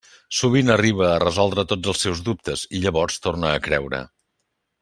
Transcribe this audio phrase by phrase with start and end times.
[0.35, 4.05] Sovint arriba a resoldre tots els seus dubtes, i llavors torna a creure.